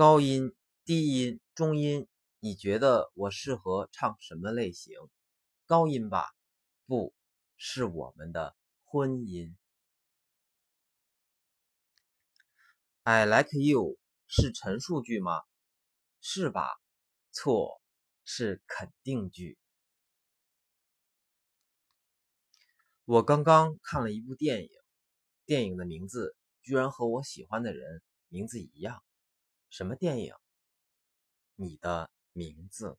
[0.00, 2.08] 高音、低音、中音，
[2.38, 4.96] 你觉得我适合唱什么类型？
[5.66, 6.24] 高音吧？
[6.86, 7.12] 不
[7.58, 9.54] 是我们的婚姻。
[13.02, 15.42] I like you 是陈述句吗？
[16.22, 16.80] 是吧？
[17.30, 17.82] 错，
[18.24, 19.58] 是肯定句。
[23.04, 24.70] 我刚刚看了一部电影，
[25.44, 29.04] 电影的名字居然和我喜欢的人名字一样。
[29.70, 30.34] 什么电影？
[31.56, 32.98] 你的名字。